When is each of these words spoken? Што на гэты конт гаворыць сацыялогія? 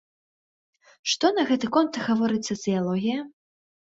Што 1.11 1.29
на 1.35 1.43
гэты 1.51 1.69
конт 1.77 1.99
гаворыць 2.07 2.41
сацыялогія? 2.51 3.19